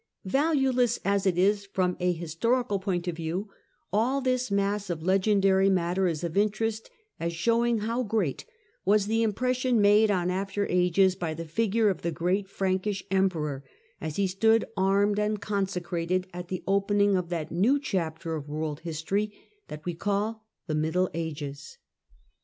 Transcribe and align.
Valueless 0.25 0.97
as 1.05 1.27
it 1.27 1.37
is 1.37 1.67
from 1.67 1.95
a 1.99 2.11
historical 2.11 2.79
point 2.79 3.07
of 3.07 3.17
view, 3.17 3.51
all 3.93 4.19
this 4.19 4.49
mass 4.49 4.89
of 4.89 5.03
legendary 5.03 5.69
matter 5.69 6.07
is 6.07 6.23
of 6.23 6.35
interest 6.35 6.89
as 7.19 7.33
showing 7.33 7.81
how 7.81 8.01
great 8.01 8.43
was 8.83 9.05
the 9.05 9.21
impression 9.21 9.79
made 9.79 10.09
on 10.09 10.31
after 10.31 10.65
ages 10.69 11.15
by 11.15 11.35
the 11.35 11.45
figure 11.45 11.87
of 11.87 12.01
the 12.01 12.11
great 12.11 12.47
Frankish 12.49 13.03
Emperor 13.11 13.63
as 14.01 14.15
he 14.15 14.25
stood 14.25 14.65
armed 14.75 15.19
and 15.19 15.39
consecrated 15.39 16.25
at 16.33 16.47
the 16.47 16.63
opening 16.65 17.15
of 17.15 17.29
that 17.29 17.51
new 17.51 17.79
chapter 17.79 18.33
of 18.35 18.49
world 18.49 18.79
history 18.79 19.31
that 19.67 19.85
we 19.85 19.93
call 19.93 20.47
the 20.65 20.73
Middle 20.73 21.11
Ages. 21.13 21.77